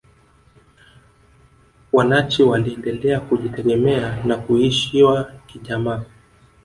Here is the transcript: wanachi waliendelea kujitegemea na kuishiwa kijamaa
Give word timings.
wanachi 1.93 2.43
waliendelea 2.43 3.19
kujitegemea 3.19 4.23
na 4.25 4.37
kuishiwa 4.37 5.31
kijamaa 5.47 6.03